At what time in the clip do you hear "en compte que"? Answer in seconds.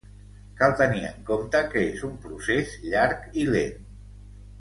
1.09-1.83